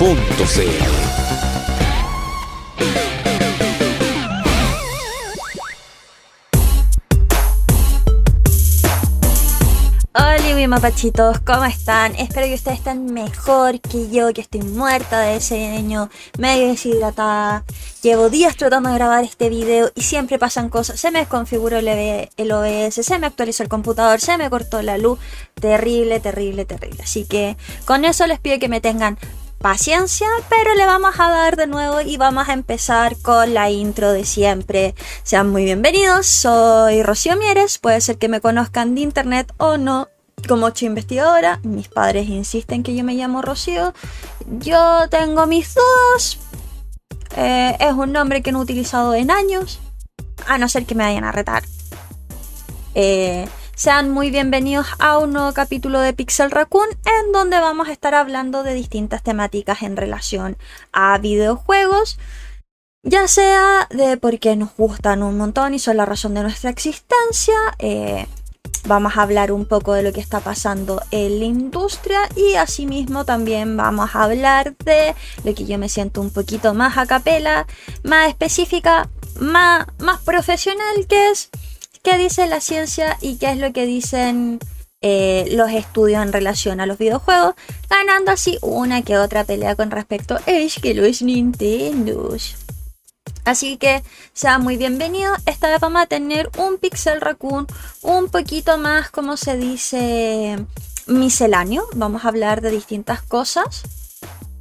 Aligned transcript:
Radiodemente.cl 0.00 1.10
Hola, 10.14 10.68
mapachitos, 10.68 11.40
¿cómo 11.40 11.64
están? 11.64 12.14
Espero 12.16 12.46
que 12.46 12.54
ustedes 12.54 12.78
estén 12.78 13.12
mejor 13.12 13.80
que 13.80 14.08
yo, 14.08 14.32
que 14.32 14.40
estoy 14.40 14.62
muerta 14.62 15.20
de 15.20 15.40
sueño, 15.40 16.08
medio 16.38 16.68
deshidratada. 16.68 17.64
Llevo 18.02 18.30
días 18.30 18.56
tratando 18.56 18.88
de 18.88 18.94
grabar 18.94 19.24
este 19.24 19.50
video 19.50 19.90
y 19.94 20.02
siempre 20.02 20.38
pasan 20.38 20.70
cosas. 20.70 20.98
Se 20.98 21.10
me 21.10 21.18
desconfiguró 21.18 21.78
el, 21.78 21.88
el 21.88 22.52
OBS, 22.52 23.04
se 23.04 23.18
me 23.18 23.26
actualizó 23.26 23.62
el 23.62 23.68
computador, 23.68 24.20
se 24.20 24.38
me 24.38 24.48
cortó 24.48 24.80
la 24.80 24.96
luz. 24.96 25.18
Terrible, 25.54 26.20
terrible, 26.20 26.64
terrible. 26.64 27.02
Así 27.02 27.26
que 27.26 27.58
con 27.84 28.06
eso 28.06 28.26
les 28.26 28.40
pido 28.40 28.58
que 28.58 28.68
me 28.68 28.80
tengan 28.80 29.18
paciencia, 29.60 30.26
pero 30.48 30.74
le 30.74 30.86
vamos 30.86 31.20
a 31.20 31.28
dar 31.28 31.56
de 31.56 31.66
nuevo 31.66 32.00
y 32.00 32.16
vamos 32.16 32.48
a 32.48 32.54
empezar 32.54 33.16
con 33.18 33.52
la 33.52 33.70
intro 33.70 34.10
de 34.10 34.24
siempre. 34.24 34.94
Sean 35.22 35.50
muy 35.50 35.64
bienvenidos, 35.64 36.26
soy 36.26 37.02
Rocío 37.02 37.36
Mieres, 37.36 37.76
puede 37.78 38.00
ser 38.00 38.16
que 38.16 38.28
me 38.28 38.40
conozcan 38.40 38.94
de 38.94 39.02
internet 39.02 39.52
o 39.58 39.76
no. 39.76 40.08
Como 40.48 40.64
ocho 40.64 40.86
investigadora, 40.86 41.60
mis 41.62 41.88
padres 41.88 42.26
insisten 42.30 42.82
que 42.82 42.96
yo 42.96 43.04
me 43.04 43.12
llamo 43.12 43.42
Rocío. 43.42 43.92
Yo 44.46 45.06
tengo 45.10 45.46
mis 45.46 45.74
dudas. 45.74 46.38
Eh, 47.36 47.76
es 47.78 47.92
un 47.92 48.12
nombre 48.12 48.42
que 48.42 48.52
no 48.52 48.60
he 48.60 48.62
utilizado 48.62 49.12
en 49.12 49.30
años, 49.30 49.78
a 50.46 50.56
no 50.56 50.70
ser 50.70 50.86
que 50.86 50.94
me 50.94 51.04
vayan 51.04 51.24
a 51.24 51.32
retar. 51.32 51.62
Eh, 52.94 53.46
sean 53.80 54.10
muy 54.10 54.30
bienvenidos 54.30 54.88
a 54.98 55.16
un 55.16 55.32
nuevo 55.32 55.54
capítulo 55.54 56.00
de 56.00 56.12
Pixel 56.12 56.50
Raccoon 56.50 56.86
en 56.90 57.32
donde 57.32 57.58
vamos 57.58 57.88
a 57.88 57.92
estar 57.92 58.14
hablando 58.14 58.62
de 58.62 58.74
distintas 58.74 59.22
temáticas 59.22 59.80
en 59.80 59.96
relación 59.96 60.58
a 60.92 61.16
videojuegos, 61.16 62.18
ya 63.02 63.26
sea 63.26 63.88
de 63.88 64.18
por 64.18 64.38
qué 64.38 64.54
nos 64.54 64.76
gustan 64.76 65.22
un 65.22 65.38
montón 65.38 65.72
y 65.72 65.78
son 65.78 65.96
la 65.96 66.04
razón 66.04 66.34
de 66.34 66.42
nuestra 66.42 66.68
existencia. 66.68 67.54
eh, 67.78 68.26
vamos 68.84 69.16
a 69.16 69.22
hablar 69.22 69.50
un 69.50 69.64
poco 69.64 69.94
de 69.94 70.02
lo 70.02 70.12
que 70.12 70.20
está 70.20 70.40
pasando 70.40 71.00
en 71.10 71.38
la 71.38 71.46
industria 71.46 72.20
y 72.36 72.56
asimismo 72.56 73.24
también 73.24 73.78
vamos 73.78 74.14
a 74.14 74.24
hablar 74.24 74.76
de 74.84 75.14
lo 75.42 75.54
que 75.54 75.64
yo 75.64 75.78
me 75.78 75.88
siento 75.88 76.20
un 76.20 76.30
poquito 76.30 76.74
más 76.74 76.98
a 76.98 77.06
capela, 77.06 77.66
más 78.02 78.28
específica, 78.28 79.08
más, 79.38 79.86
más 79.98 80.20
profesional 80.20 81.06
que 81.08 81.30
es 81.30 81.48
qué 82.02 82.18
dice 82.18 82.46
la 82.46 82.60
ciencia 82.60 83.16
y 83.20 83.36
qué 83.36 83.52
es 83.52 83.58
lo 83.58 83.72
que 83.72 83.86
dicen 83.86 84.58
eh, 85.02 85.48
los 85.52 85.70
estudios 85.70 86.22
en 86.22 86.32
relación 86.32 86.80
a 86.80 86.86
los 86.86 86.98
videojuegos, 86.98 87.54
ganando 87.88 88.32
así 88.32 88.58
una 88.60 89.02
que 89.02 89.16
otra 89.16 89.44
pelea 89.44 89.74
con 89.74 89.90
respecto 89.90 90.36
a 90.36 90.42
es 90.46 90.76
que 90.76 90.94
los 90.94 91.22
Nintendo. 91.22 92.36
Así 93.44 93.78
que 93.78 94.02
sea 94.34 94.58
muy 94.58 94.76
bienvenido. 94.76 95.34
Esta 95.46 95.70
vez 95.70 95.80
vamos 95.80 96.02
a 96.02 96.06
tener 96.06 96.50
un 96.58 96.78
Pixel 96.78 97.20
Raccoon 97.20 97.66
un 98.02 98.28
poquito 98.28 98.76
más, 98.76 99.10
como 99.10 99.36
se 99.36 99.56
dice, 99.56 100.58
misceláneo. 101.06 101.86
Vamos 101.94 102.24
a 102.24 102.28
hablar 102.28 102.60
de 102.60 102.70
distintas 102.70 103.22
cosas. 103.22 103.82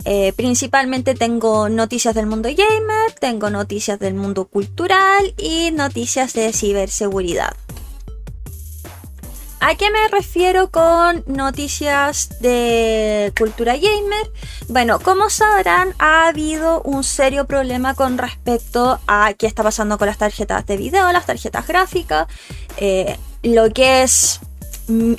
Eh, 0.05 0.33
principalmente 0.33 1.13
tengo 1.13 1.69
noticias 1.69 2.15
del 2.15 2.25
mundo 2.25 2.49
gamer, 2.49 3.11
tengo 3.19 3.49
noticias 3.49 3.99
del 3.99 4.13
mundo 4.13 4.45
cultural 4.45 5.33
y 5.37 5.71
noticias 5.71 6.33
de 6.33 6.53
ciberseguridad. 6.53 7.55
¿A 9.61 9.75
qué 9.75 9.91
me 9.91 10.07
refiero 10.07 10.71
con 10.71 11.23
noticias 11.27 12.39
de 12.39 13.33
cultura 13.37 13.73
gamer? 13.75 14.31
Bueno, 14.69 14.99
como 14.99 15.29
sabrán, 15.29 15.93
ha 15.99 16.29
habido 16.29 16.81
un 16.83 17.03
serio 17.03 17.45
problema 17.45 17.93
con 17.93 18.17
respecto 18.17 18.99
a 19.05 19.33
qué 19.33 19.47
está 19.47 19.61
pasando 19.61 19.97
con 19.97 20.07
las 20.07 20.17
tarjetas 20.17 20.66
de 20.66 20.77
video, 20.77 21.11
las 21.11 21.25
tarjetas 21.25 21.67
gráficas, 21.67 22.27
eh, 22.77 23.17
lo 23.43 23.69
que 23.73 24.03
es 24.03 24.39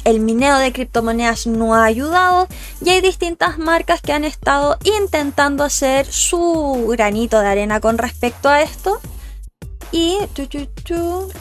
el 0.04 0.20
mineo 0.20 0.58
de 0.58 0.72
criptomonedas 0.72 1.46
no 1.46 1.74
ha 1.74 1.84
ayudado 1.84 2.48
y 2.84 2.90
hay 2.90 3.00
distintas 3.00 3.58
marcas 3.58 4.00
que 4.02 4.12
han 4.12 4.24
estado 4.24 4.78
intentando 4.82 5.64
hacer 5.64 6.06
su 6.06 6.86
granito 6.90 7.40
de 7.40 7.46
arena 7.46 7.80
con 7.80 7.98
respecto 7.98 8.48
a 8.48 8.62
esto. 8.62 9.00
Y 9.92 10.18
tu, 10.34 10.46
tu, 10.46 10.66
tu, 10.66 11.32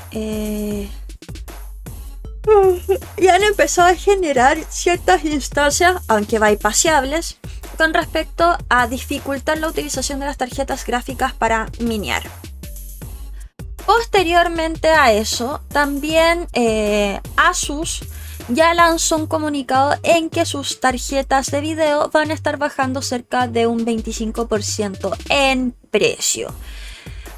y 3.17 3.27
han 3.27 3.43
empezado 3.43 3.89
a 3.89 3.95
generar 3.95 4.57
ciertas 4.69 5.23
instancias, 5.23 6.01
aunque 6.07 6.39
bypasables, 6.39 7.37
con 7.77 7.93
respecto 7.93 8.57
a 8.69 8.87
dificultar 8.87 9.57
la 9.57 9.67
utilización 9.67 10.19
de 10.19 10.25
las 10.25 10.37
tarjetas 10.37 10.85
gráficas 10.85 11.33
para 11.33 11.67
minear. 11.79 12.23
Posteriormente 13.85 14.89
a 14.89 15.13
eso, 15.13 15.61
también 15.69 16.47
eh, 16.53 17.19
Asus 17.35 18.01
ya 18.49 18.73
lanzó 18.73 19.15
un 19.15 19.27
comunicado 19.27 19.95
en 20.03 20.29
que 20.29 20.45
sus 20.45 20.79
tarjetas 20.79 21.51
de 21.51 21.61
video 21.61 22.09
van 22.09 22.31
a 22.31 22.33
estar 22.33 22.57
bajando 22.57 23.01
cerca 23.01 23.47
de 23.47 23.67
un 23.67 23.85
25% 23.85 25.15
en 25.29 25.75
precio. 25.91 26.51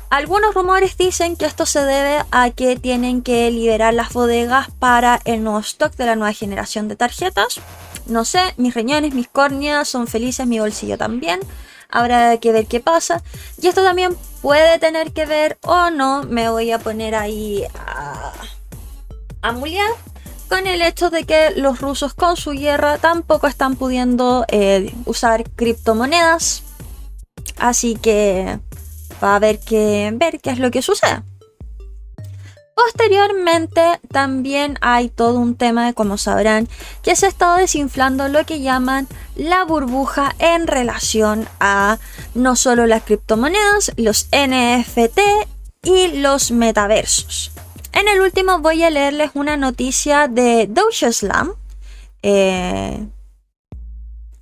Algunos 0.10 0.54
rumores 0.54 0.98
dicen 0.98 1.38
que 1.38 1.46
esto 1.46 1.66
se 1.66 1.80
debe 1.80 2.24
a 2.32 2.50
que 2.50 2.76
tienen 2.76 3.22
que 3.22 3.50
liberar 3.50 3.94
las 3.94 4.12
bodegas 4.12 4.70
para 4.72 5.22
el 5.24 5.44
nuevo 5.44 5.60
stock 5.60 5.96
de 5.96 6.06
la 6.06 6.16
nueva 6.16 6.34
generación 6.34 6.88
de 6.88 6.98
tarjetas. 6.98 7.62
No 8.08 8.26
sé, 8.26 8.42
mis 8.58 8.74
riñones, 8.74 9.14
mis 9.14 9.30
córneas 9.30 9.88
son 9.88 10.08
felices, 10.08 10.48
mi 10.48 10.60
bolsillo 10.60 10.98
también. 10.98 11.40
Habrá 11.90 12.38
que 12.38 12.52
ver 12.52 12.68
qué 12.68 12.82
pasa. 12.82 13.24
Y 13.62 13.68
esto 13.68 13.84
también 13.84 14.18
puede 14.42 14.80
tener 14.80 15.14
que 15.14 15.26
ver 15.26 15.58
o 15.62 15.90
no. 15.92 16.24
Me 16.24 16.50
voy 16.50 16.72
a 16.72 16.80
poner 16.80 17.16
ahí 17.16 17.64
a, 17.74 18.34
a 19.42 19.52
mulear 19.54 19.92
con 20.52 20.68
el 20.68 20.82
hecho 20.82 21.10
de 21.10 21.24
que 21.24 21.52
los 21.56 21.80
rusos 21.80 22.14
con 22.14 22.36
su 22.36 22.52
guerra 22.52 22.98
tampoco 22.98 23.48
están 23.48 23.78
pudiendo 23.78 24.44
eh, 24.50 24.94
usar 25.06 25.50
criptomonedas. 25.52 26.64
Así 27.58 27.96
que 27.96 28.60
va 29.24 29.32
a 29.32 29.36
haber 29.38 29.62
que 29.62 30.12
ver 30.14 30.42
qué 30.42 30.50
es 30.50 30.60
lo 30.60 30.70
que 30.70 30.82
sucede. 30.82 31.24
Posteriormente 32.76 34.02
también 34.12 34.78
hay 34.82 35.08
todo 35.08 35.40
un 35.40 35.56
tema, 35.56 35.94
como 35.94 36.18
sabrán, 36.18 36.68
que 37.02 37.16
se 37.16 37.28
ha 37.28 37.30
estado 37.30 37.56
desinflando 37.56 38.28
lo 38.28 38.46
que 38.46 38.60
llaman 38.60 39.08
la 39.38 39.64
burbuja 39.64 40.36
en 40.38 40.68
relación 40.68 41.48
a 41.62 41.98
no 42.34 42.58
solo 42.58 42.88
las 42.88 43.04
criptomonedas, 43.04 43.94
los 43.96 44.28
NFT 44.34 45.22
y 45.84 46.20
los 46.20 46.52
metaversos. 46.52 47.51
En 47.94 48.08
el 48.08 48.22
último 48.22 48.60
voy 48.60 48.84
a 48.84 48.90
leerles 48.90 49.32
una 49.34 49.58
noticia 49.58 50.28
de 50.28 50.68
Doja 50.68 51.12
Slam, 51.12 51.52
eh, 52.24 53.06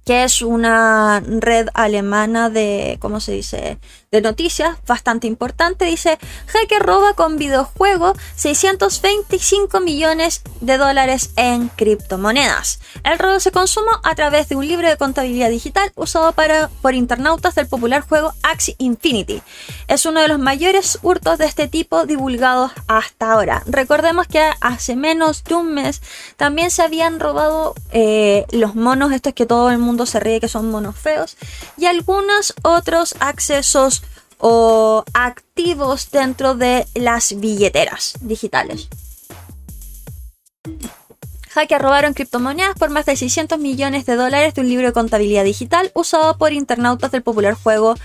que 0.05 0.23
es 0.23 0.41
una 0.41 1.21
red 1.25 1.67
alemana 1.73 2.49
de, 2.49 2.97
¿cómo 2.99 3.19
se 3.19 3.33
dice?, 3.33 3.79
de 4.11 4.21
noticias 4.21 4.77
bastante 4.87 5.27
importante. 5.27 5.85
Dice, 5.85 6.17
hacker 6.47 6.81
roba 6.81 7.13
con 7.13 7.37
videojuego 7.37 8.13
625 8.35 9.79
millones 9.79 10.41
de 10.61 10.77
dólares 10.77 11.31
en 11.35 11.69
criptomonedas. 11.69 12.79
El 13.03 13.19
robo 13.19 13.39
se 13.39 13.51
consumó 13.51 13.91
a 14.03 14.15
través 14.15 14.49
de 14.49 14.55
un 14.55 14.67
libro 14.67 14.87
de 14.87 14.97
contabilidad 14.97 15.49
digital 15.49 15.91
usado 15.95 16.31
para, 16.31 16.69
por 16.81 16.95
internautas 16.95 17.55
del 17.55 17.67
popular 17.67 18.01
juego 18.01 18.33
Axie 18.41 18.75
Infinity. 18.79 19.41
Es 19.87 20.05
uno 20.05 20.21
de 20.21 20.27
los 20.27 20.39
mayores 20.39 20.99
hurtos 21.01 21.37
de 21.37 21.45
este 21.45 21.67
tipo 21.67 22.05
divulgados 22.05 22.71
hasta 22.87 23.31
ahora. 23.31 23.63
Recordemos 23.67 24.27
que 24.27 24.43
hace 24.61 24.95
menos 24.95 25.43
de 25.43 25.55
un 25.55 25.73
mes 25.73 26.01
también 26.35 26.71
se 26.71 26.81
habían 26.81 27.19
robado 27.19 27.75
eh, 27.91 28.45
los 28.51 28.75
monos, 28.75 29.11
estos 29.11 29.33
que 29.33 29.45
todo 29.45 29.69
el 29.69 29.77
mundo 29.77 30.05
se 30.05 30.19
ríe 30.19 30.39
que 30.39 30.47
son 30.47 30.71
monos 30.71 30.95
feos, 30.95 31.37
y 31.77 31.85
algunos 31.85 32.53
otros 32.63 33.15
accesos 33.19 33.98
o 34.39 35.03
activos 35.13 36.09
dentro 36.11 36.55
de 36.55 36.87
las 36.95 37.39
billeteras 37.39 38.15
digitales. 38.21 38.89
hackers 41.49 41.81
robaron 41.81 42.13
criptomonedas 42.13 42.77
por 42.77 42.89
más 42.89 43.05
de 43.05 43.15
600 43.15 43.59
millones 43.59 44.05
de 44.05 44.15
dólares 44.15 44.53
de 44.53 44.61
un 44.61 44.69
libro 44.69 44.87
de 44.87 44.93
contabilidad 44.93 45.43
digital 45.43 45.91
usado 45.93 46.37
por 46.37 46.53
internautas 46.53 47.11
del 47.11 47.21
popular 47.21 47.55
juego 47.55 47.95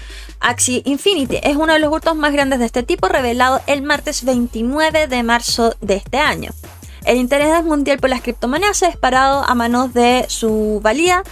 Axie 0.41 0.83
Infinity. 0.85 1.39
Es 1.43 1.57
uno 1.57 1.73
de 1.73 1.79
los 1.79 1.93
hurtos 1.93 2.17
más 2.17 2.33
grandes 2.33 2.59
de 2.59 2.67
este 2.67 2.83
tipo 2.83 3.09
revelado 3.09 3.61
el 3.67 3.83
martes 3.83 4.25
29 4.25 5.07
de 5.07 5.23
marzo 5.23 5.75
de 5.81 5.95
este 5.95 6.19
año. 6.19 6.51
El 7.05 7.19
interés 7.19 7.63
mundial 7.65 7.99
por 7.99 8.11
las 8.11 8.23
criptomonedas 8.23 8.79
se 8.79 8.87
ha 8.87 8.89
disparado 8.89 9.45
a 9.45 9.55
manos 9.55 9.93
de 9.93 10.25
su 10.29 10.81
valía, 10.83 11.23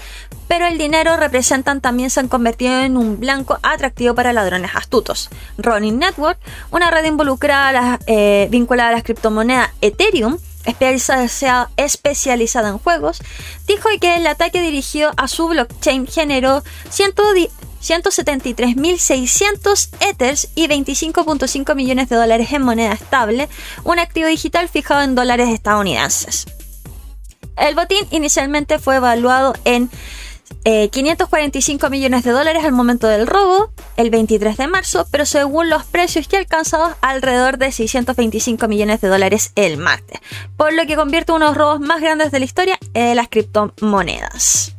pero 0.49 0.67
el 0.67 0.77
dinero 0.77 1.17
representan 1.17 1.81
también 1.81 2.11
se 2.11 2.21
han 2.21 2.29
convertido 2.29 2.81
en 2.81 2.99
un 2.99 3.19
blanco 3.19 3.59
atractivo 3.63 4.15
para 4.15 4.35
ladrones 4.35 4.73
astutos. 4.75 5.31
Ronin 5.57 5.99
Network, 5.99 6.39
una 6.71 6.91
red 6.91 7.07
involucrada 7.07 7.99
eh, 8.07 8.49
vinculada 8.51 8.91
a 8.91 8.93
las 8.93 9.03
criptomonedas 9.03 9.71
Ethereum, 9.81 10.37
especializada 10.65 12.69
en 12.69 12.79
juegos, 12.79 13.21
dijo 13.67 13.89
que 14.01 14.17
el 14.17 14.27
ataque 14.27 14.61
dirigido 14.61 15.13
a 15.17 15.29
su 15.29 15.49
blockchain 15.49 16.07
generó 16.07 16.63
173.600 16.91 19.89
Ethers 20.01 20.49
y 20.55 20.69
25.5 20.69 21.75
millones 21.75 22.09
de 22.09 22.17
dólares 22.17 22.53
en 22.53 22.63
moneda 22.63 22.93
estable, 22.93 23.49
un 23.85 23.99
activo 23.99 24.29
digital 24.29 24.69
fijado 24.69 25.03
en 25.03 25.15
dólares 25.15 25.49
estadounidenses. 25.49 26.47
El 27.57 27.75
botín 27.75 28.07
inicialmente 28.11 28.79
fue 28.79 28.97
evaluado 28.97 29.55
en 29.65 29.91
545 30.65 31.87
eh, 31.87 31.91
millones 31.91 32.25
de 32.25 32.31
dólares 32.31 32.65
al 32.65 32.73
momento 32.73 33.07
del 33.07 33.27
robo, 33.27 33.73
el 33.97 34.11
23 34.11 34.57
de 34.57 34.67
marzo, 34.67 35.07
pero 35.11 35.27
según 35.27 35.71
los 35.71 35.85
precios 35.85 36.29
que 36.29 36.37
alcanzados, 36.37 36.95
alrededor 37.01 37.59
de 37.59 37.73
625 37.73 38.69
millones 38.69 39.01
de 39.01 39.09
dólares 39.09 39.53
el 39.57 39.77
martes, 39.77 40.21
por 40.57 40.73
lo 40.73 40.87
que 40.87 40.97
convierte 40.97 41.33
uno 41.33 41.47
de 41.47 41.51
los 41.51 41.59
robos 41.59 41.81
más 41.81 42.01
grandes 42.01 42.31
de 42.31 42.39
la 42.39 42.45
historia 42.45 42.79
en 42.95 43.17
las 43.17 43.29
criptomonedas. 43.29 44.75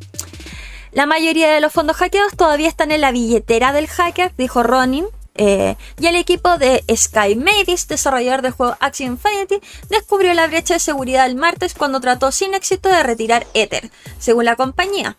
La 0.91 1.05
mayoría 1.05 1.51
de 1.51 1.59
los 1.59 1.73
fondos 1.73 1.97
hackeados 1.97 2.35
todavía 2.37 2.67
están 2.67 2.91
en 2.91 3.01
la 3.01 3.11
billetera 3.11 3.73
del 3.73 3.87
hacker, 3.87 4.31
dijo 4.37 4.61
Ronin, 4.61 5.05
eh, 5.35 5.75
y 5.99 6.05
el 6.05 6.15
equipo 6.15 6.57
de 6.59 6.83
Sky 6.95 7.35
Mavis, 7.35 7.87
desarrollador 7.87 8.43
del 8.43 8.51
juego 8.51 8.77
Axie 8.79 9.07
Infinity, 9.07 9.59
descubrió 9.89 10.33
la 10.33 10.47
brecha 10.47 10.75
de 10.75 10.79
seguridad 10.79 11.25
el 11.25 11.35
martes 11.35 11.73
cuando 11.73 11.99
trató 11.99 12.31
sin 12.31 12.53
éxito 12.53 12.89
de 12.89 13.01
retirar 13.01 13.47
Ether, 13.53 13.89
según 14.19 14.45
la 14.45 14.55
compañía. 14.55 15.17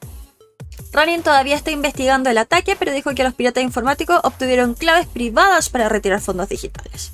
Ronin 0.92 1.22
todavía 1.22 1.56
está 1.56 1.70
investigando 1.70 2.30
el 2.30 2.38
ataque, 2.38 2.76
pero 2.76 2.92
dijo 2.92 3.14
que 3.14 3.24
los 3.24 3.34
piratas 3.34 3.62
informáticos 3.64 4.20
obtuvieron 4.22 4.74
claves 4.74 5.06
privadas 5.06 5.68
para 5.68 5.88
retirar 5.88 6.20
fondos 6.20 6.48
digitales. 6.48 7.12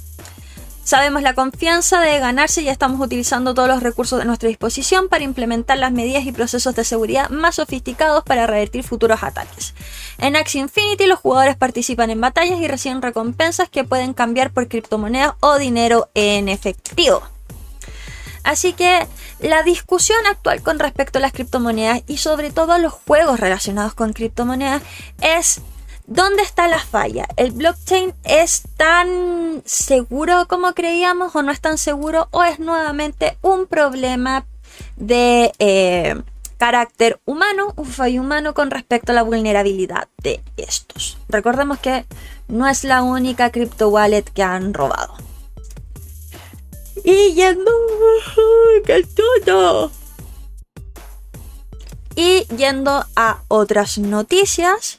Sabemos 0.90 1.22
la 1.22 1.34
confianza 1.34 2.00
de 2.00 2.18
ganarse 2.18 2.62
y 2.62 2.68
estamos 2.68 3.00
utilizando 3.00 3.54
todos 3.54 3.68
los 3.68 3.80
recursos 3.80 4.18
de 4.18 4.24
nuestra 4.24 4.48
disposición 4.48 5.08
para 5.08 5.22
implementar 5.22 5.78
las 5.78 5.92
medidas 5.92 6.24
y 6.24 6.32
procesos 6.32 6.74
de 6.74 6.84
seguridad 6.84 7.30
más 7.30 7.54
sofisticados 7.54 8.24
para 8.24 8.46
revertir 8.48 8.82
futuros 8.82 9.22
ataques. 9.22 9.72
En 10.18 10.34
Axie 10.34 10.60
Infinity 10.60 11.06
los 11.06 11.20
jugadores 11.20 11.56
participan 11.56 12.10
en 12.10 12.20
batallas 12.20 12.58
y 12.60 12.66
reciben 12.66 13.02
recompensas 13.02 13.68
que 13.68 13.84
pueden 13.84 14.14
cambiar 14.14 14.50
por 14.50 14.66
criptomonedas 14.66 15.34
o 15.38 15.58
dinero 15.58 16.08
en 16.14 16.48
efectivo. 16.48 17.22
Así 18.42 18.72
que 18.72 19.06
la 19.42 19.62
discusión 19.62 20.18
actual 20.26 20.62
con 20.62 20.78
respecto 20.78 21.18
a 21.18 21.22
las 21.22 21.32
criptomonedas 21.32 22.02
y 22.06 22.18
sobre 22.18 22.50
todo 22.50 22.72
a 22.72 22.78
los 22.78 22.92
juegos 22.92 23.40
relacionados 23.40 23.94
con 23.94 24.12
criptomonedas 24.12 24.82
es 25.20 25.60
¿dónde 26.06 26.42
está 26.42 26.68
la 26.68 26.78
falla? 26.78 27.26
¿El 27.36 27.52
blockchain 27.52 28.12
es 28.24 28.64
tan 28.76 29.62
seguro 29.64 30.46
como 30.48 30.74
creíamos 30.74 31.34
o 31.34 31.42
no 31.42 31.52
es 31.52 31.60
tan 31.60 31.78
seguro 31.78 32.28
o 32.32 32.44
es 32.44 32.58
nuevamente 32.58 33.38
un 33.42 33.66
problema 33.66 34.44
de 34.96 35.52
eh, 35.58 36.20
carácter 36.58 37.20
humano, 37.24 37.72
un 37.76 37.86
fallo 37.86 38.20
humano 38.20 38.52
con 38.54 38.70
respecto 38.70 39.12
a 39.12 39.14
la 39.14 39.22
vulnerabilidad 39.22 40.08
de 40.18 40.42
estos? 40.56 41.16
Recordemos 41.28 41.78
que 41.78 42.04
no 42.48 42.68
es 42.68 42.84
la 42.84 43.02
única 43.02 43.50
crypto 43.50 43.88
wallet 43.88 44.24
que 44.24 44.42
han 44.42 44.74
robado. 44.74 45.29
Y 47.04 47.34
yendo. 47.34 47.70
¡Qué 48.84 49.06
todo! 49.44 49.90
Y 52.16 52.44
yendo 52.56 53.04
a 53.16 53.42
otras 53.48 53.98
noticias, 53.98 54.98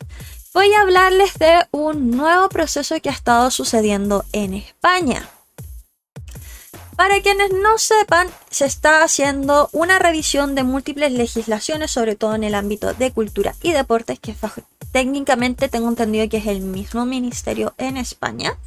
voy 0.54 0.74
a 0.74 0.82
hablarles 0.82 1.38
de 1.38 1.68
un 1.72 2.12
nuevo 2.12 2.50
proceso 2.50 3.00
que 3.02 3.10
ha 3.10 3.14
estado 3.14 3.52
sucediendo 3.52 4.26
en 4.32 4.54
España. 4.54 5.30
Para 6.96 7.22
quienes 7.22 7.52
no 7.52 7.78
sepan, 7.78 8.28
se 8.50 8.66
está 8.66 9.04
haciendo 9.04 9.70
una 9.72 9.98
revisión 9.98 10.56
de 10.56 10.64
múltiples 10.64 11.12
legislaciones, 11.12 11.92
sobre 11.92 12.16
todo 12.16 12.36
en 12.36 12.44
el 12.44 12.54
ámbito 12.54 12.94
de 12.94 13.12
cultura 13.12 13.56
y 13.62 13.72
deportes, 13.72 14.20
que 14.20 14.36
técnicamente 14.92 15.68
tengo 15.68 15.90
entendido 15.90 16.30
que 16.30 16.38
es 16.38 16.48
el 16.48 16.62
mismo 16.62 17.06
ministerio 17.06 17.74
en 17.78 17.98
España. 17.98 18.58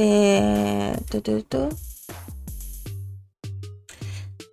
Eh, 0.00 0.96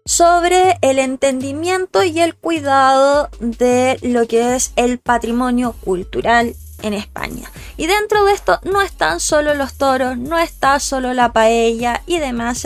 sobre 0.06 0.78
el 0.82 0.98
entendimiento 0.98 2.04
y 2.04 2.20
el 2.20 2.36
cuidado 2.36 3.30
de 3.40 4.00
lo 4.02 4.28
que 4.28 4.56
es 4.56 4.72
el 4.76 4.98
patrimonio 4.98 5.76
cultural 5.84 6.56
en 6.82 6.94
España. 6.94 7.52
Y 7.78 7.86
dentro 7.86 8.26
de 8.26 8.34
esto 8.34 8.60
no 8.64 8.82
están 8.82 9.20
solo 9.20 9.54
los 9.54 9.76
toros, 9.76 10.18
no 10.18 10.40
está 10.40 10.80
solo 10.80 11.14
la 11.14 11.32
paella 11.32 12.02
y 12.08 12.18
demás, 12.18 12.66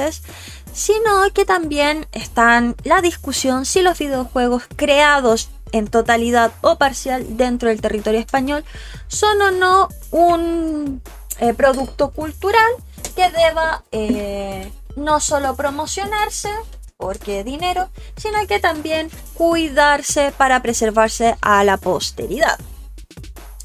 sino 0.72 1.34
que 1.34 1.44
también 1.44 2.08
están 2.14 2.76
la 2.84 3.02
discusión 3.02 3.66
si 3.66 3.82
los 3.82 3.98
videojuegos 3.98 4.64
creados 4.76 5.50
en 5.72 5.88
totalidad 5.88 6.52
o 6.62 6.78
parcial 6.78 7.38
dentro 7.38 7.70
del 7.70 7.82
territorio 7.82 8.20
español 8.20 8.64
son 9.08 9.42
o 9.42 9.52
no 9.52 9.90
un 10.12 11.02
eh, 11.40 11.54
producto 11.54 12.12
cultural 12.12 12.72
que 13.16 13.30
deba 13.32 13.84
eh, 13.92 14.72
no 14.96 15.20
solo 15.20 15.56
promocionarse, 15.56 16.50
porque 16.98 17.44
dinero, 17.44 17.90
sino 18.18 18.46
que 18.48 18.60
también 18.60 19.10
cuidarse 19.34 20.32
para 20.38 20.62
preservarse 20.62 21.38
a 21.42 21.64
la 21.64 21.78
posteridad. 21.78 22.60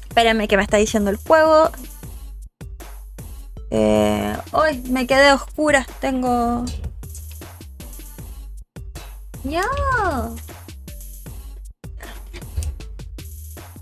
Espérenme 0.07 0.47
que 0.47 0.55
me 0.55 0.63
está 0.63 0.77
diciendo 0.77 1.09
el 1.09 1.17
juego. 1.17 1.69
Eh, 3.71 4.37
hoy 4.53 4.81
me 4.89 5.05
quedé 5.05 5.33
oscura, 5.33 5.85
tengo... 5.99 6.63
Ya. 9.43 9.63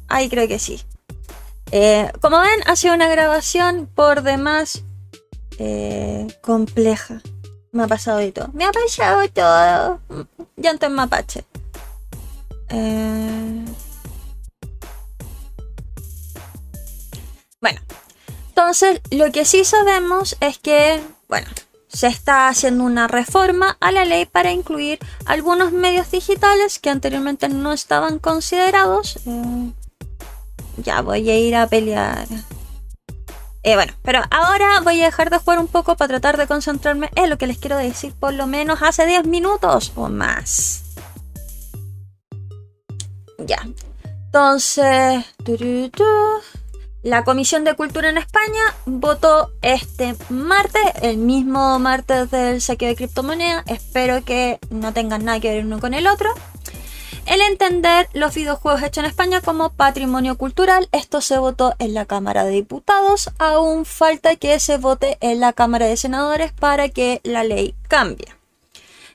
Ahí 0.07 0.29
creo 0.29 0.47
que 0.47 0.59
sí. 0.59 0.83
Eh, 1.75 2.11
como 2.21 2.39
ven, 2.39 2.61
ha 2.67 2.75
sido 2.75 2.93
una 2.93 3.07
grabación 3.07 3.89
por 3.95 4.21
demás 4.21 4.83
eh, 5.57 6.27
compleja. 6.43 7.19
Me 7.71 7.81
ha 7.81 7.87
pasado 7.87 8.21
y 8.21 8.31
todo. 8.31 8.49
Me 8.53 8.63
ha 8.65 8.71
pasado 8.71 9.27
todo. 9.29 9.99
Llanto 10.55 10.85
en 10.85 10.93
mapache. 10.93 11.45
Eh... 12.69 13.65
Bueno, 17.59 17.81
entonces 18.49 19.01
lo 19.09 19.31
que 19.31 19.43
sí 19.43 19.65
sabemos 19.65 20.37
es 20.41 20.59
que, 20.59 21.01
bueno, 21.27 21.47
se 21.87 22.05
está 22.05 22.49
haciendo 22.49 22.83
una 22.83 23.07
reforma 23.07 23.77
a 23.79 23.91
la 23.91 24.05
ley 24.05 24.27
para 24.27 24.51
incluir 24.51 24.99
algunos 25.25 25.71
medios 25.71 26.11
digitales 26.11 26.77
que 26.77 26.91
anteriormente 26.91 27.49
no 27.49 27.73
estaban 27.73 28.19
considerados. 28.19 29.17
Ya 30.77 31.01
voy 31.01 31.29
a 31.29 31.37
ir 31.37 31.55
a 31.55 31.67
pelear 31.67 32.27
eh, 33.65 33.75
bueno, 33.75 33.93
pero 34.01 34.19
ahora 34.29 34.81
voy 34.81 35.01
a 35.01 35.05
dejar 35.05 35.29
de 35.29 35.37
jugar 35.37 35.59
un 35.59 35.69
poco 35.69 35.95
para 35.95 36.09
tratar 36.09 36.37
de 36.37 36.47
concentrarme 36.47 37.09
en 37.15 37.29
lo 37.29 37.37
que 37.37 37.47
les 37.47 37.57
quiero 37.57 37.77
decir 37.77 38.13
por 38.13 38.33
lo 38.33 38.45
menos 38.45 38.81
hace 38.81 39.05
10 39.05 39.25
minutos 39.25 39.93
o 39.95 40.09
más. 40.09 40.83
Ya. 43.37 43.65
Entonces, 44.25 45.23
la 47.03 47.23
Comisión 47.23 47.63
de 47.63 47.75
Cultura 47.75 48.09
en 48.09 48.17
España 48.17 48.75
votó 48.85 49.51
este 49.61 50.15
martes, 50.29 50.81
el 51.01 51.17
mismo 51.17 51.79
martes 51.79 52.31
del 52.31 52.59
saqueo 52.59 52.89
de 52.89 52.95
criptomonedas. 52.97 53.63
Espero 53.67 54.25
que 54.25 54.59
no 54.71 54.91
tengan 54.91 55.23
nada 55.23 55.39
que 55.39 55.53
ver 55.53 55.65
uno 55.65 55.79
con 55.79 55.93
el 55.93 56.07
otro 56.07 56.29
el 57.25 57.41
entender 57.41 58.09
los 58.13 58.33
videojuegos 58.33 58.83
hechos 58.83 59.03
en 59.03 59.09
España 59.09 59.41
como 59.41 59.71
patrimonio 59.73 60.37
cultural. 60.37 60.89
Esto 60.91 61.21
se 61.21 61.37
votó 61.37 61.75
en 61.79 61.93
la 61.93 62.05
Cámara 62.05 62.43
de 62.43 62.51
Diputados. 62.51 63.29
Aún 63.37 63.85
falta 63.85 64.35
que 64.35 64.59
se 64.59 64.77
vote 64.77 65.17
en 65.21 65.39
la 65.39 65.53
Cámara 65.53 65.85
de 65.85 65.97
Senadores 65.97 66.51
para 66.51 66.89
que 66.89 67.21
la 67.23 67.43
ley 67.43 67.75
cambie. 67.87 68.27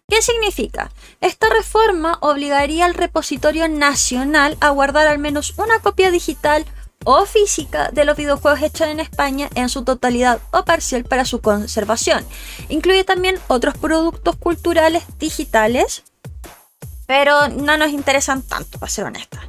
¿Qué 0.09 0.23
significa? 0.23 0.91
Esta 1.21 1.50
reforma 1.50 2.17
obligaría 2.23 2.87
al 2.87 2.95
repositorio 2.95 3.69
nacional 3.69 4.57
a 4.61 4.71
guardar 4.71 5.07
al 5.07 5.19
menos 5.19 5.55
una 5.59 5.81
copia 5.81 6.11
digital 6.11 6.65
o 7.05 7.27
física 7.27 7.91
de 7.93 8.05
los 8.05 8.17
videojuegos 8.17 8.62
hechos 8.62 8.88
en 8.88 9.00
España 9.00 9.49
en 9.55 9.69
su 9.69 9.85
totalidad 9.85 10.41
o 10.50 10.65
parcial 10.65 11.05
para 11.05 11.25
su 11.25 11.41
conservación. 11.41 12.25
Incluye 12.69 13.05
también 13.05 13.38
otros 13.49 13.77
productos 13.77 14.37
culturales 14.37 15.05
digitales 15.19 16.05
Pero 17.09 17.49
no 17.49 17.79
nos 17.79 17.91
interesan 17.91 18.43
tanto, 18.43 18.79
para 18.79 18.91
ser 18.91 19.07
honesta. 19.07 19.41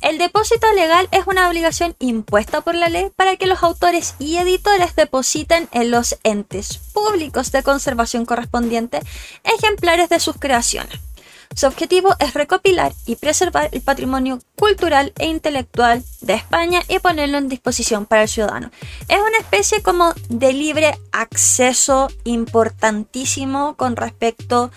El 0.00 0.16
depósito 0.16 0.72
legal 0.72 1.08
es 1.10 1.26
una 1.26 1.48
obligación 1.48 1.94
impuesta 1.98 2.62
por 2.62 2.74
la 2.74 2.88
ley 2.88 3.10
para 3.14 3.36
que 3.36 3.46
los 3.46 3.62
autores 3.62 4.14
y 4.18 4.38
editores 4.38 4.96
depositen 4.96 5.68
en 5.72 5.90
los 5.90 6.18
entes 6.22 6.78
públicos 6.94 7.52
de 7.52 7.62
conservación 7.62 8.24
correspondiente 8.24 9.00
ejemplares 9.44 10.08
de 10.08 10.18
sus 10.18 10.36
creaciones. 10.36 11.05
Su 11.56 11.66
objetivo 11.66 12.14
es 12.18 12.34
recopilar 12.34 12.92
y 13.06 13.16
preservar 13.16 13.70
el 13.72 13.80
patrimonio 13.80 14.40
cultural 14.56 15.14
e 15.18 15.24
intelectual 15.24 16.04
de 16.20 16.34
España 16.34 16.82
y 16.86 16.98
ponerlo 16.98 17.38
en 17.38 17.48
disposición 17.48 18.04
para 18.04 18.24
el 18.24 18.28
ciudadano. 18.28 18.70
Es 19.08 19.18
una 19.18 19.38
especie 19.38 19.82
como 19.82 20.12
de 20.28 20.52
libre 20.52 20.98
acceso 21.12 22.08
importantísimo 22.24 23.74
con 23.76 23.96
respecto 23.96 24.70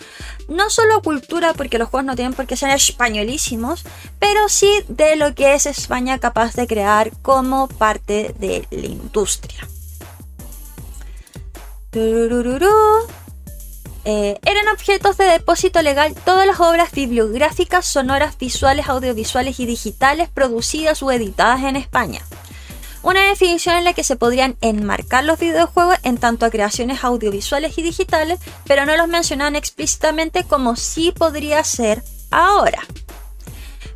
no 0.48 0.70
solo 0.70 0.96
a 0.96 1.02
cultura, 1.02 1.54
porque 1.54 1.78
los 1.78 1.90
juegos 1.90 2.06
no 2.06 2.16
tienen 2.16 2.34
por 2.34 2.48
qué 2.48 2.56
ser 2.56 2.70
españolísimos, 2.70 3.84
pero 4.18 4.48
sí 4.48 4.72
de 4.88 5.18
lo 5.18 5.36
que 5.36 5.56
es 5.56 5.66
España 5.66 6.18
capaz 6.20 6.56
de 6.56 6.66
crear 6.66 7.12
como 7.22 7.68
parte 7.68 8.34
de 8.40 8.66
la 8.72 8.88
industria. 8.88 9.68
Eh, 14.12 14.40
eran 14.44 14.68
objetos 14.70 15.18
de 15.18 15.26
depósito 15.26 15.84
legal 15.84 16.16
todas 16.26 16.48
las 16.48 16.60
obras 16.60 16.92
bibliográficas, 16.92 17.86
sonoras, 17.86 18.40
visuales, 18.40 18.90
audiovisuales 18.90 19.60
y 19.60 19.68
digitales 19.68 20.30
producidas 20.30 21.04
o 21.04 21.12
editadas 21.12 21.62
en 21.62 21.76
España. 21.76 22.20
Una 23.04 23.22
definición 23.22 23.76
en 23.76 23.84
la 23.84 23.94
que 23.94 24.04
se 24.04 24.16
podrían 24.16 24.58
enmarcar 24.62 25.26
los 25.26 25.38
videojuegos 25.38 26.00
en 26.02 26.18
tanto 26.18 26.48
a 26.48 26.50
creaciones 26.50 27.04
audiovisuales 27.04 27.78
y 27.78 27.84
digitales, 27.84 28.40
pero 28.66 28.84
no 28.88 28.98
los 28.98 29.08
mencionaban 29.08 29.56
explícitamente 29.56 30.44
como 30.44 30.76
sí 30.76 31.14
podría 31.16 31.64
ser 31.64 32.02
ahora. 32.32 32.82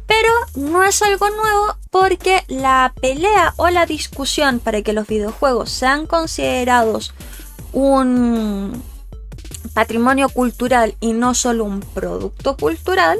Pero 0.06 0.32
no 0.54 0.84
es 0.84 1.02
algo 1.02 1.28
nuevo 1.32 1.76
porque 1.90 2.44
la 2.48 2.94
pelea 3.02 3.56
o 3.58 3.72
la 3.72 3.88
discusión 3.88 4.60
para 4.60 4.84
que 4.84 4.94
los 4.94 5.08
videojuegos 5.08 5.72
sean 5.72 6.06
considerados 6.06 7.16
un 7.72 8.93
patrimonio 9.74 10.30
cultural 10.30 10.96
y 11.00 11.14
no 11.14 11.34
solo 11.34 11.66
un 11.66 11.80
producto 11.82 12.56
cultural, 12.58 13.20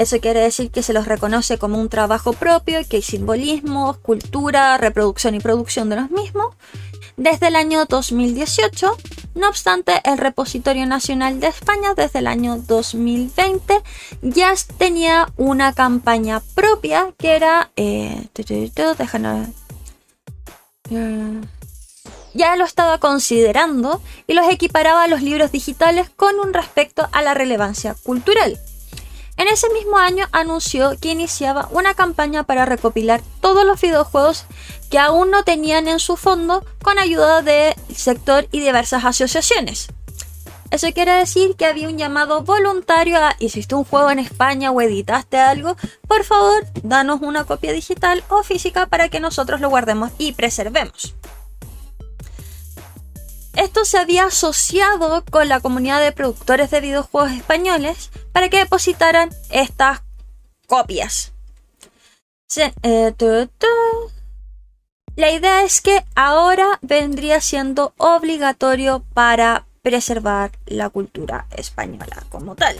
eso 0.00 0.18
quiere 0.18 0.40
decir 0.40 0.70
que 0.70 0.82
se 0.82 0.94
los 0.94 1.06
reconoce 1.06 1.58
como 1.58 1.78
un 1.78 1.90
trabajo 1.90 2.32
propio, 2.32 2.80
que 2.88 2.96
hay 2.96 3.02
simbolismo, 3.02 3.98
cultura, 4.00 4.78
reproducción 4.78 5.34
y 5.34 5.40
producción 5.40 5.90
de 5.90 5.96
los 5.96 6.10
mismos, 6.10 6.54
desde 7.18 7.48
el 7.48 7.56
año 7.56 7.84
2018. 7.84 8.96
No 9.34 9.48
obstante, 9.48 10.00
el 10.04 10.16
Repositorio 10.16 10.86
Nacional 10.86 11.38
de 11.38 11.48
España 11.48 11.92
desde 11.94 12.20
el 12.20 12.28
año 12.28 12.56
2020 12.56 13.82
ya 14.22 14.54
tenía 14.78 15.30
una 15.36 15.74
campaña 15.74 16.40
propia 16.54 17.12
que 17.18 17.36
era... 17.36 17.70
Eh, 17.76 18.26
ya 22.34 22.56
lo 22.56 22.64
estaba 22.64 22.98
considerando 22.98 24.00
y 24.26 24.34
los 24.34 24.48
equiparaba 24.48 25.04
a 25.04 25.08
los 25.08 25.22
libros 25.22 25.52
digitales 25.52 26.10
con 26.10 26.38
un 26.38 26.52
respecto 26.52 27.08
a 27.12 27.22
la 27.22 27.34
relevancia 27.34 27.94
cultural. 28.02 28.58
En 29.36 29.48
ese 29.48 29.70
mismo 29.70 29.96
año 29.96 30.26
anunció 30.32 30.98
que 31.00 31.08
iniciaba 31.12 31.68
una 31.70 31.94
campaña 31.94 32.42
para 32.42 32.66
recopilar 32.66 33.22
todos 33.40 33.64
los 33.64 33.80
videojuegos 33.80 34.44
que 34.90 34.98
aún 34.98 35.30
no 35.30 35.44
tenían 35.44 35.88
en 35.88 35.98
su 35.98 36.18
fondo 36.18 36.62
con 36.82 36.98
ayuda 36.98 37.40
del 37.40 37.74
sector 37.94 38.46
y 38.52 38.60
diversas 38.60 39.04
asociaciones. 39.04 39.88
Eso 40.70 40.92
quiere 40.92 41.12
decir 41.12 41.56
que 41.56 41.66
había 41.66 41.88
un 41.88 41.96
llamado 41.96 42.42
voluntario 42.42 43.16
a 43.16 43.34
hiciste 43.38 43.74
un 43.74 43.84
juego 43.84 44.10
en 44.10 44.20
España 44.20 44.70
o 44.70 44.80
editaste 44.80 45.38
algo, 45.38 45.74
por 46.06 46.22
favor, 46.24 46.64
danos 46.82 47.22
una 47.22 47.44
copia 47.44 47.72
digital 47.72 48.22
o 48.28 48.42
física 48.42 48.86
para 48.86 49.08
que 49.08 49.20
nosotros 49.20 49.60
lo 49.60 49.68
guardemos 49.68 50.12
y 50.18 50.32
preservemos. 50.32 51.14
Esto 53.60 53.84
se 53.84 53.98
había 53.98 54.24
asociado 54.24 55.22
con 55.30 55.50
la 55.50 55.60
comunidad 55.60 56.00
de 56.00 56.12
productores 56.12 56.70
de 56.70 56.80
videojuegos 56.80 57.32
españoles 57.32 58.10
para 58.32 58.48
que 58.48 58.56
depositaran 58.56 59.28
estas 59.50 60.00
copias. 60.66 61.32
Eh, 62.56 63.14
la 65.14 65.30
idea 65.30 65.62
es 65.62 65.82
que 65.82 66.02
ahora 66.14 66.78
vendría 66.80 67.42
siendo 67.42 67.92
obligatorio 67.98 69.04
para 69.12 69.66
preservar 69.82 70.52
la 70.64 70.88
cultura 70.88 71.46
española 71.50 72.24
como 72.30 72.56
tal. 72.56 72.78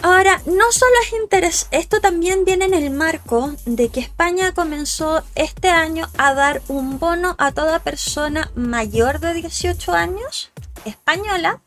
Ahora, 0.00 0.40
no 0.46 0.70
solo 0.70 0.92
es 1.04 1.12
interés, 1.12 1.66
esto 1.72 2.00
también 2.00 2.44
viene 2.44 2.66
en 2.66 2.74
el 2.74 2.90
marco 2.90 3.54
de 3.66 3.88
que 3.88 3.98
España 3.98 4.54
comenzó 4.54 5.24
este 5.34 5.70
año 5.70 6.08
a 6.16 6.34
dar 6.34 6.62
un 6.68 7.00
bono 7.00 7.34
a 7.38 7.50
toda 7.50 7.80
persona 7.80 8.52
mayor 8.54 9.18
de 9.18 9.34
18 9.34 9.92
años 9.92 10.52
española, 10.84 11.60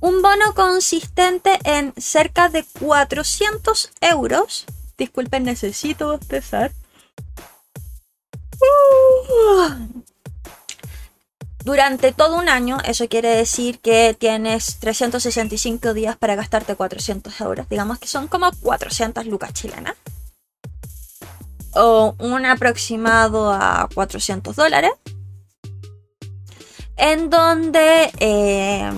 un 0.00 0.22
bono 0.22 0.54
consistente 0.54 1.58
en 1.64 1.92
cerca 1.98 2.48
de 2.48 2.64
400 2.80 3.90
euros. 4.00 4.64
Disculpen, 4.96 5.44
necesito 5.44 6.14
empezar. 6.14 6.72
Uh 8.58 10.02
durante 11.66 12.12
todo 12.12 12.36
un 12.36 12.48
año, 12.48 12.78
eso 12.84 13.08
quiere 13.08 13.28
decir 13.30 13.80
que 13.80 14.14
tienes 14.16 14.78
365 14.78 15.94
días 15.94 16.16
para 16.16 16.36
gastarte 16.36 16.76
400 16.76 17.40
euros. 17.40 17.68
Digamos 17.68 17.98
que 17.98 18.06
son 18.06 18.28
como 18.28 18.48
400 18.62 19.26
lucas 19.26 19.52
chilenas. 19.52 19.96
O 21.74 22.14
un 22.20 22.46
aproximado 22.46 23.50
a 23.50 23.88
400 23.92 24.54
dólares. 24.54 24.92
En 26.96 27.30
donde 27.30 28.12
eh, 28.20 28.92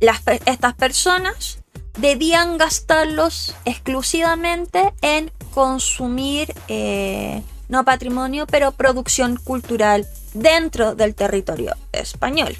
estas 0.00 0.74
personas 0.74 1.60
debían 1.96 2.58
gastarlos 2.58 3.54
exclusivamente 3.64 4.92
en 5.00 5.30
consumir, 5.54 6.52
eh, 6.66 7.40
no 7.68 7.84
patrimonio, 7.84 8.48
pero 8.48 8.72
producción 8.72 9.36
cultural 9.36 10.08
dentro 10.34 10.94
del 10.94 11.14
territorio 11.14 11.74
español. 11.92 12.56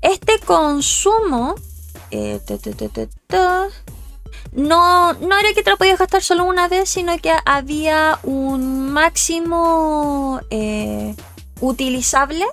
Este 0.00 0.38
consumo 0.38 1.54
eh, 2.10 2.40
no, 4.52 5.12
no 5.14 5.38
era 5.38 5.52
que 5.54 5.62
te 5.62 5.70
lo 5.70 5.76
podías 5.76 5.98
gastar 5.98 6.22
solo 6.22 6.44
una 6.44 6.68
vez, 6.68 6.88
sino 6.88 7.16
que 7.18 7.32
había 7.44 8.18
un 8.22 8.90
máximo 8.90 10.40
eh, 10.50 11.14
utilizable. 11.60 12.46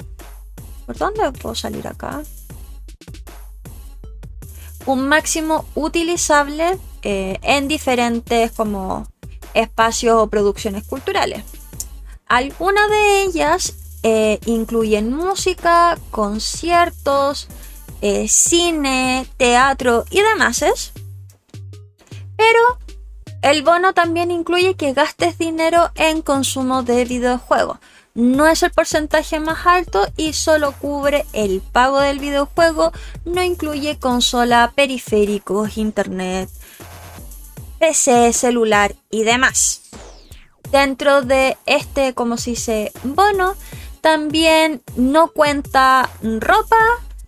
¿Por 0.86 0.98
dónde 0.98 1.32
puedo 1.32 1.56
salir 1.56 1.88
acá? 1.88 2.24
Un 4.86 5.08
máximo 5.08 5.66
utilizable 5.74 6.78
eh, 7.02 7.40
en 7.42 7.68
diferentes 7.68 8.52
como 8.52 9.08
espacios 9.54 10.22
o 10.22 10.30
producciones 10.30 10.84
culturales. 10.86 11.44
Algunas 12.28 12.90
de 12.90 13.24
ellas 13.24 13.74
eh, 14.08 14.40
incluyen 14.46 15.12
música, 15.12 15.98
conciertos, 16.12 17.48
eh, 18.02 18.28
cine, 18.30 19.26
teatro 19.38 20.06
y 20.12 20.22
demás. 20.22 20.64
Pero 22.38 22.78
el 23.42 23.64
bono 23.64 23.96
también 23.96 24.30
incluye 24.30 24.76
que 24.76 24.94
gastes 24.94 25.40
dinero 25.40 25.90
en 25.96 26.22
consumo 26.22 26.84
de 26.84 27.04
videojuegos. 27.06 27.80
No 28.14 28.46
es 28.46 28.62
el 28.62 28.70
porcentaje 28.70 29.40
más 29.40 29.66
alto 29.66 30.08
y 30.18 30.34
solo 30.34 30.74
cubre 30.74 31.26
el 31.34 31.62
pago 31.62 32.00
del 32.00 32.20
videojuego, 32.20 32.92
no 33.26 33.42
incluye 33.42 33.98
consola, 33.98 34.72
periféricos, 34.76 35.80
internet, 35.80 36.48
PC, 37.80 38.34
celular 38.34 38.94
y 39.10 39.24
demás. 39.24 39.82
Dentro 40.72 41.24
de 41.24 41.58
este, 41.66 42.14
como 42.14 42.38
se 42.38 42.52
dice, 42.52 42.92
bono, 43.04 43.56
también 44.06 44.84
no 44.96 45.30
cuenta 45.30 46.08
ropa, 46.22 46.76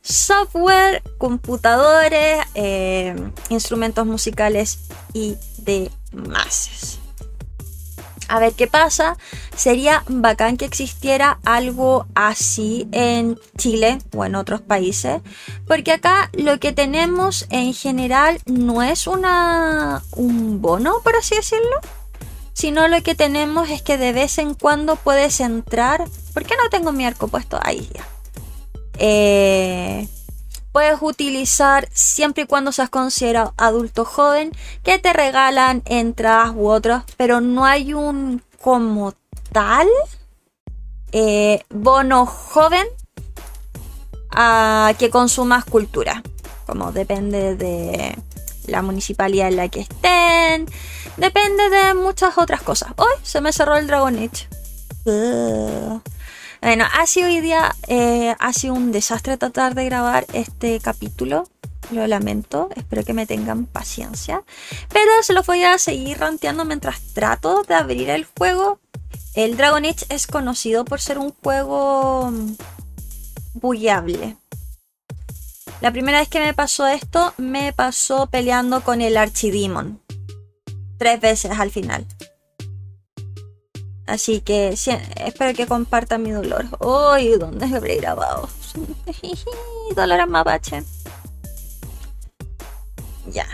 software, 0.03 1.01
computadores, 1.17 2.45
eh, 2.53 3.15
instrumentos 3.49 4.05
musicales 4.05 4.81
y 5.11 5.37
demás. 5.57 6.99
A 8.27 8.39
ver 8.39 8.53
qué 8.53 8.67
pasa. 8.67 9.17
Sería 9.55 10.03
bacán 10.07 10.55
que 10.55 10.65
existiera 10.65 11.39
algo 11.45 12.05
así 12.13 12.87
en 12.91 13.39
Chile 13.57 13.97
o 14.15 14.23
en 14.23 14.35
otros 14.35 14.61
países. 14.61 15.23
Porque 15.65 15.93
acá 15.93 16.29
lo 16.33 16.59
que 16.59 16.73
tenemos 16.73 17.47
en 17.49 17.73
general 17.73 18.39
no 18.45 18.83
es 18.83 19.07
una, 19.07 20.03
un 20.11 20.61
bono, 20.61 21.01
por 21.03 21.15
así 21.15 21.33
decirlo 21.33 21.79
sino 22.57 22.87
lo 22.87 23.03
que 23.03 23.13
tenemos 23.13 23.69
es 23.69 23.83
que 23.83 23.99
de 23.99 24.13
vez 24.13 24.39
en 24.39 24.55
cuando 24.55 24.95
puedes 24.95 25.41
entrar. 25.41 26.05
¿Por 26.33 26.43
qué 26.43 26.55
no 26.55 26.71
tengo 26.71 26.91
mi 26.91 27.05
arco 27.05 27.27
puesto? 27.27 27.59
Ahí 27.61 27.87
ya. 27.93 28.07
Eh, 28.97 30.07
puedes 30.71 30.97
utilizar 30.99 31.87
siempre 31.93 32.45
y 32.45 32.47
cuando 32.47 32.71
seas 32.71 32.89
considerado 32.89 33.53
adulto 33.57 34.05
joven, 34.05 34.51
que 34.81 34.97
te 34.97 35.13
regalan 35.13 35.83
entradas 35.85 36.53
u 36.55 36.67
otras, 36.67 37.03
pero 37.15 37.41
no 37.41 37.63
hay 37.63 37.93
un 37.93 38.41
como 38.59 39.13
tal 39.51 39.87
eh, 41.11 41.61
bono 41.69 42.25
joven 42.25 42.87
a 44.31 44.95
que 44.97 45.11
consumas 45.11 45.63
cultura. 45.63 46.23
Como 46.65 46.91
depende 46.91 47.55
de 47.55 48.17
la 48.67 48.81
municipalidad 48.81 49.47
en 49.47 49.55
la 49.55 49.69
que 49.69 49.81
estén, 49.81 50.67
depende 51.17 51.69
de 51.69 51.93
muchas 51.93 52.37
otras 52.37 52.61
cosas. 52.61 52.91
Hoy 52.97 53.13
se 53.23 53.41
me 53.41 53.51
cerró 53.51 53.75
el 53.77 53.87
Dragon 53.87 54.15
Age. 54.15 54.47
Bueno, 56.61 56.85
ha 56.93 57.05
sido 57.05 57.27
hoy 57.27 57.39
día, 57.39 57.75
eh, 57.87 58.35
ha 58.39 58.53
sido 58.53 58.73
un 58.73 58.91
desastre 58.91 59.37
tratar 59.37 59.75
de 59.75 59.85
grabar 59.85 60.25
este 60.33 60.79
capítulo. 60.79 61.47
Lo 61.91 62.05
lamento, 62.07 62.69
espero 62.75 63.05
que 63.05 63.13
me 63.13 63.25
tengan 63.25 63.65
paciencia. 63.65 64.43
Pero 64.91 65.11
se 65.21 65.33
los 65.33 65.45
voy 65.45 65.63
a 65.63 65.77
seguir 65.77 66.17
ranteando 66.19 66.65
mientras 66.65 66.99
trato 67.13 67.63
de 67.63 67.75
abrir 67.75 68.09
el 68.09 68.25
juego. 68.37 68.79
El 69.35 69.55
Dragon 69.55 69.85
Age 69.85 70.05
es 70.09 70.27
conocido 70.27 70.83
por 70.83 70.99
ser 70.99 71.19
un 71.19 71.31
juego 71.31 72.31
mm, 72.31 72.55
bugueable. 73.53 74.35
La 75.79 75.91
primera 75.91 76.19
vez 76.19 76.27
que 76.27 76.39
me 76.39 76.53
pasó 76.55 76.87
esto, 76.87 77.33
me 77.37 77.71
pasó 77.71 78.27
peleando 78.27 78.81
con 78.81 79.01
el 79.01 79.15
Archidemon. 79.15 80.01
Tres 80.97 81.21
veces 81.21 81.51
al 81.51 81.69
final. 81.69 82.05
Así 84.07 84.41
que 84.41 84.69
espero 84.69 85.53
que 85.53 85.67
compartan 85.67 86.23
mi 86.23 86.31
dolor. 86.31 86.65
¡Uy! 86.79 87.37
¿Dónde 87.37 87.67
se 87.67 87.75
habré 87.75 87.97
grabado? 87.97 88.49
dolor 89.95 90.19
a 90.21 90.25
mapache. 90.25 90.83
Ya. 93.29 93.45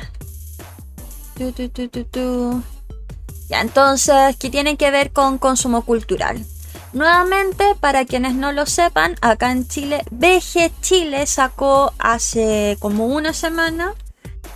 ya, 3.49 3.61
entonces, 3.61 4.37
¿qué 4.37 4.49
tiene 4.49 4.77
que 4.77 4.91
ver 4.91 5.11
con 5.11 5.39
consumo 5.39 5.83
cultural? 5.83 6.45
Nuevamente, 6.93 7.75
para 7.79 8.05
quienes 8.05 8.35
no 8.35 8.51
lo 8.51 8.67
sepan, 8.67 9.15
acá 9.21 9.51
en 9.51 9.67
Chile, 9.67 10.03
VG 10.11 10.71
Chile 10.81 11.25
sacó 11.25 11.91
hace 11.97 12.77
como 12.79 13.07
una 13.07 13.33
semana 13.33 13.95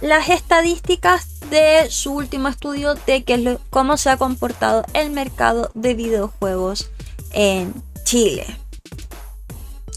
las 0.01 0.29
estadísticas 0.29 1.39
de 1.50 1.88
su 1.89 2.13
último 2.13 2.48
estudio 2.48 2.94
de 2.94 3.24
que, 3.24 3.58
cómo 3.72 3.98
se 3.98 4.12
ha 4.12 4.17
comportado 4.17 4.86
el 4.94 5.10
mercado 5.10 5.72
de 5.74 5.96
videojuegos 5.96 6.91
en 7.32 7.74
Chile. 8.03 8.46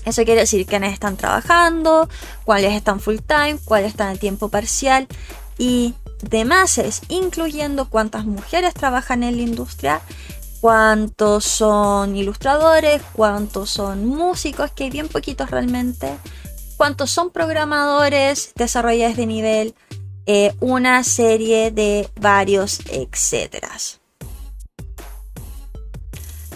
Eso 0.06 0.24
quiere 0.24 0.40
decir 0.40 0.64
quiénes 0.64 0.94
están 0.94 1.18
trabajando, 1.18 2.08
cuáles 2.44 2.72
están 2.72 3.00
full 3.00 3.18
time, 3.18 3.58
cuáles 3.66 3.90
están 3.90 4.12
en 4.12 4.18
tiempo 4.18 4.48
parcial 4.48 5.06
y 5.58 5.94
demás, 6.22 6.80
incluyendo 7.08 7.88
cuántas 7.90 8.24
mujeres 8.24 8.72
trabajan 8.72 9.22
en 9.22 9.36
la 9.36 9.42
industria, 9.42 10.00
cuántos 10.60 11.44
son 11.44 12.16
ilustradores, 12.16 13.02
cuántos 13.12 13.70
son 13.70 14.06
músicos, 14.06 14.70
que 14.72 14.84
hay 14.84 14.90
bien 14.90 15.08
poquitos 15.08 15.50
realmente, 15.50 16.16
cuántos 16.76 17.10
son 17.10 17.30
programadores, 17.30 18.52
desarrolladores 18.54 19.16
de 19.16 19.26
nivel, 19.26 19.74
eh, 20.26 20.54
una 20.60 21.02
serie 21.02 21.70
de 21.70 22.08
varios 22.20 22.80
etcéteras. 22.90 24.00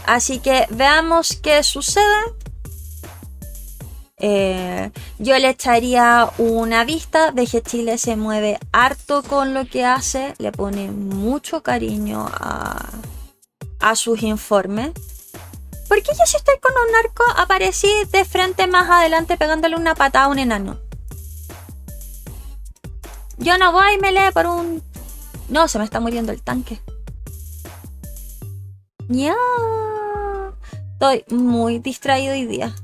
Así 0.07 0.39
que 0.39 0.67
veamos 0.71 1.39
qué 1.43 1.63
sucede. 1.63 2.05
Eh, 4.19 4.91
yo 5.19 5.39
le 5.39 5.51
echaría 5.51 6.31
una 6.39 6.85
vista. 6.85 7.31
VG 7.31 7.63
Chile 7.63 7.99
se 7.99 8.17
mueve 8.17 8.59
harto 8.73 9.23
con 9.23 9.55
lo 9.55 9.67
que 9.67 9.85
hace. 9.85 10.35
Le 10.39 10.53
pone 10.53 10.91
mucho 10.91 11.63
cariño 11.63 12.27
a, 12.31 12.91
a 13.85 13.97
sus 13.97 14.23
informes. 14.23 14.93
¿Por 15.89 16.03
qué 16.03 16.13
yo 16.19 16.25
si 16.25 16.39
estoy 16.39 16.59
con 16.59 16.73
un 16.73 16.91
narco 16.91 17.23
aparecí 17.37 17.89
de 18.11 18.25
frente 18.25 18.67
más 18.67 18.89
adelante 18.89 19.37
pegándole 19.37 19.77
una 19.77 19.95
patada 19.95 20.25
a 20.25 20.29
un 20.29 20.39
enano? 20.39 20.81
Yo 23.37 23.59
no 23.59 23.73
voy, 23.73 23.99
me 23.99 24.11
lee 24.11 24.33
por 24.33 24.47
un... 24.47 24.83
No, 25.51 25.69
se 25.69 25.79
me 25.79 25.85
está 25.85 26.01
muriendo 26.01 26.33
el 26.33 26.41
tanque. 26.41 26.81
Ya. 29.09 29.37
Estoy 30.95 31.25
muy 31.29 31.79
distraído 31.79 32.33
hoy 32.33 32.47
día. 32.47 32.75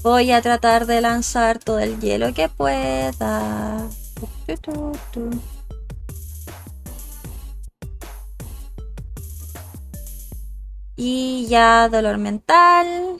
Voy 0.00 0.32
a 0.32 0.40
tratar 0.40 0.86
de 0.86 1.02
lanzar 1.02 1.58
todo 1.58 1.78
el 1.78 2.00
hielo 2.00 2.32
que 2.32 2.48
pueda. 2.48 3.86
Y 10.98 11.46
ya 11.48 11.88
dolor 11.88 12.18
mental 12.18 13.18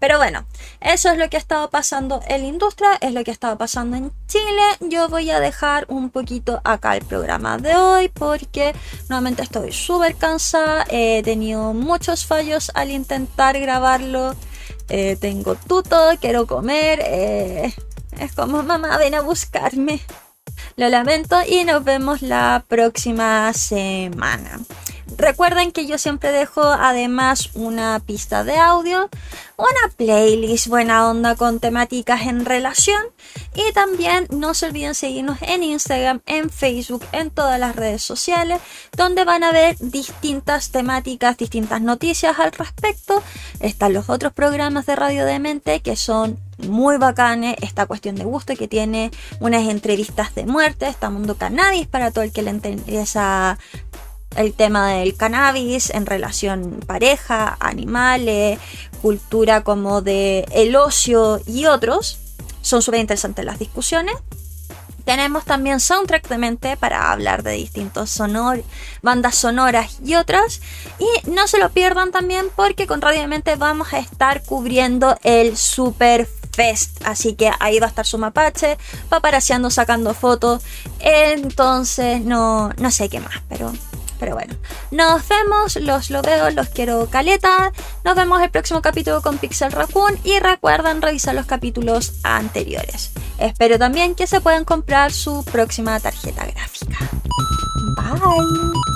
pero 0.00 0.18
bueno, 0.18 0.44
eso 0.80 1.12
es 1.12 1.18
lo 1.18 1.30
que 1.30 1.36
ha 1.36 1.40
estado 1.40 1.70
pasando 1.70 2.20
en 2.26 2.42
la 2.42 2.48
industria, 2.48 2.88
es 3.00 3.14
lo 3.14 3.22
que 3.22 3.30
ha 3.30 3.34
estado 3.34 3.56
pasando 3.56 3.96
en 3.96 4.10
Chile. 4.26 4.62
Yo 4.80 5.08
voy 5.08 5.30
a 5.30 5.38
dejar 5.38 5.86
un 5.88 6.10
poquito 6.10 6.60
acá 6.64 6.96
el 6.96 7.04
programa 7.04 7.58
de 7.58 7.76
hoy 7.76 8.08
porque 8.08 8.74
nuevamente 9.08 9.42
estoy 9.42 9.72
súper 9.72 10.16
cansada, 10.16 10.84
he 10.90 11.22
tenido 11.22 11.72
muchos 11.72 12.26
fallos 12.26 12.72
al 12.74 12.90
intentar 12.90 13.60
grabarlo. 13.60 14.34
Eh, 14.88 15.16
tengo 15.20 15.54
tuto, 15.54 15.96
quiero 16.20 16.46
comer. 16.46 17.00
Eh, 17.04 17.72
es 18.18 18.32
como 18.32 18.64
mamá, 18.64 18.98
ven 18.98 19.14
a 19.14 19.20
buscarme. 19.20 20.00
Lo 20.76 20.88
lamento 20.88 21.36
y 21.46 21.64
nos 21.64 21.84
vemos 21.84 22.22
la 22.22 22.64
próxima 22.66 23.52
semana. 23.52 24.60
Recuerden 25.18 25.72
que 25.72 25.86
yo 25.86 25.96
siempre 25.96 26.30
dejo 26.30 26.62
además 26.62 27.50
una 27.54 28.00
pista 28.00 28.44
de 28.44 28.58
audio, 28.58 29.08
una 29.56 29.94
playlist 29.96 30.66
buena 30.66 31.08
onda 31.08 31.36
con 31.36 31.58
temáticas 31.58 32.22
en 32.22 32.44
relación. 32.44 33.00
Y 33.54 33.72
también 33.72 34.26
no 34.30 34.52
se 34.52 34.66
olviden 34.66 34.94
seguirnos 34.94 35.38
en 35.40 35.62
Instagram, 35.62 36.20
en 36.26 36.50
Facebook, 36.50 37.04
en 37.12 37.30
todas 37.30 37.58
las 37.58 37.74
redes 37.74 38.02
sociales 38.02 38.60
donde 38.96 39.24
van 39.24 39.44
a 39.44 39.52
ver 39.52 39.76
distintas 39.78 40.70
temáticas, 40.70 41.36
distintas 41.36 41.80
noticias 41.80 42.38
al 42.38 42.52
respecto. 42.52 43.22
Están 43.60 43.94
los 43.94 44.10
otros 44.10 44.32
programas 44.32 44.86
de 44.86 44.96
Radio 44.96 45.24
de 45.24 45.38
Mente 45.38 45.80
que 45.80 45.96
son 45.96 46.38
muy 46.58 46.96
bacanes, 46.96 47.56
esta 47.60 47.86
cuestión 47.86 48.16
de 48.16 48.24
gusto 48.24 48.54
que 48.56 48.68
tiene 48.68 49.10
unas 49.40 49.68
entrevistas 49.68 50.34
de 50.34 50.46
muerte, 50.46 50.88
está 50.88 51.10
Mundo 51.10 51.36
Cannabis 51.36 51.86
para 51.86 52.10
todo 52.10 52.24
el 52.24 52.32
que 52.32 52.42
le 52.42 52.50
interesa 52.50 53.58
el 54.34 54.52
tema 54.54 54.88
del 54.92 55.16
cannabis 55.16 55.90
en 55.90 56.06
relación 56.06 56.80
pareja, 56.86 57.56
animales, 57.60 58.58
cultura 59.02 59.62
como 59.62 60.02
de 60.02 60.46
el 60.52 60.76
ocio 60.76 61.40
y 61.46 61.66
otros. 61.66 62.18
Son 62.62 62.82
súper 62.82 63.00
interesantes 63.00 63.44
las 63.44 63.58
discusiones. 63.58 64.16
Tenemos 65.06 65.44
también 65.44 65.78
soundtrack 65.78 66.26
de 66.28 66.36
mente 66.36 66.76
para 66.76 67.12
hablar 67.12 67.44
de 67.44 67.52
distintos 67.52 68.10
sonor, 68.10 68.64
bandas 69.02 69.36
sonoras 69.36 69.98
y 70.04 70.16
otras. 70.16 70.60
Y 70.98 71.30
no 71.30 71.46
se 71.46 71.58
lo 71.58 71.70
pierdan 71.70 72.10
también 72.10 72.46
porque 72.56 72.88
con 72.88 73.00
Radio 73.00 73.28
Mente 73.28 73.54
vamos 73.54 73.92
a 73.92 74.00
estar 74.00 74.42
cubriendo 74.42 75.16
el 75.22 75.56
Super 75.56 76.28
Fest. 76.52 77.02
Así 77.04 77.34
que 77.34 77.52
ahí 77.60 77.78
va 77.78 77.86
a 77.86 77.90
estar 77.90 78.04
su 78.04 78.18
mapache, 78.18 78.78
paparaseando, 79.08 79.70
sacando 79.70 80.12
fotos. 80.12 80.64
Entonces 80.98 82.22
no, 82.22 82.70
no 82.76 82.90
sé 82.90 83.08
qué 83.08 83.20
más, 83.20 83.42
pero 83.48 83.72
pero 84.18 84.34
bueno, 84.34 84.54
nos 84.90 85.26
vemos, 85.28 85.76
los 85.76 86.10
lo 86.10 86.22
veo, 86.22 86.50
los 86.50 86.68
quiero 86.68 87.06
caleta. 87.10 87.72
Nos 88.04 88.16
vemos 88.16 88.42
el 88.42 88.50
próximo 88.50 88.82
capítulo 88.82 89.22
con 89.22 89.38
Pixel 89.38 89.72
Raccoon 89.72 90.18
y 90.24 90.38
recuerden 90.38 91.02
revisar 91.02 91.34
los 91.34 91.46
capítulos 91.46 92.14
anteriores. 92.22 93.12
Espero 93.38 93.78
también 93.78 94.14
que 94.14 94.26
se 94.26 94.40
puedan 94.40 94.64
comprar 94.64 95.12
su 95.12 95.44
próxima 95.44 95.98
tarjeta 96.00 96.46
gráfica. 96.46 96.98
Bye. 97.96 98.95